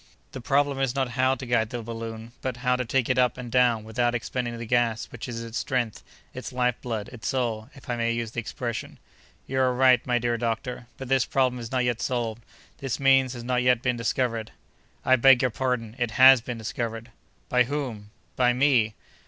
[0.31, 3.37] The problem is not how to guide the balloon, but how to take it up
[3.37, 6.01] and down without expending the gas which is its strength,
[6.33, 8.97] its life blood, its soul, if I may use the expression."
[9.45, 12.41] "You are right, my dear doctor; but this problem is not yet solved;
[12.79, 14.49] this means has not yet been discovered."
[15.05, 17.11] "I beg your pardon, it has been discovered."
[17.47, 18.95] "By whom?" "By me!"